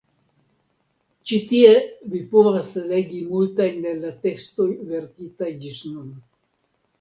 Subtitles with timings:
[1.31, 1.73] Ĉi tie
[2.13, 6.11] vi povas legi multajn el la tekstoj verkitaj ĝis nun.